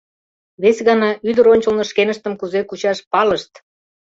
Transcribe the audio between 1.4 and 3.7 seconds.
ончылно шкеныштым кузе кучаш, палышт.